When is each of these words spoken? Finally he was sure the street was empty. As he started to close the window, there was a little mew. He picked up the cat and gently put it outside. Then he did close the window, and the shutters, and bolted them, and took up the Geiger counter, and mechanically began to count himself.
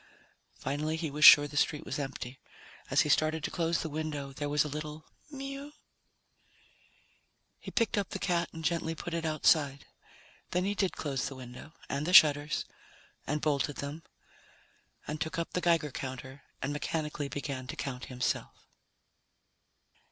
Finally 0.57 0.95
he 0.95 1.11
was 1.11 1.23
sure 1.23 1.47
the 1.47 1.55
street 1.55 1.85
was 1.85 1.99
empty. 1.99 2.39
As 2.89 3.01
he 3.01 3.07
started 3.09 3.43
to 3.43 3.51
close 3.51 3.83
the 3.83 3.87
window, 3.89 4.33
there 4.33 4.49
was 4.49 4.63
a 4.63 4.67
little 4.67 5.05
mew. 5.29 5.73
He 7.59 7.69
picked 7.69 7.99
up 7.99 8.09
the 8.09 8.17
cat 8.17 8.49
and 8.51 8.65
gently 8.65 8.95
put 8.95 9.13
it 9.13 9.25
outside. 9.25 9.85
Then 10.49 10.65
he 10.65 10.73
did 10.73 10.93
close 10.97 11.27
the 11.27 11.35
window, 11.35 11.73
and 11.87 12.07
the 12.07 12.13
shutters, 12.13 12.65
and 13.27 13.41
bolted 13.41 13.75
them, 13.75 14.01
and 15.07 15.21
took 15.21 15.37
up 15.37 15.53
the 15.53 15.61
Geiger 15.61 15.91
counter, 15.91 16.41
and 16.63 16.73
mechanically 16.73 17.27
began 17.27 17.67
to 17.67 17.75
count 17.75 18.05
himself. 18.05 18.65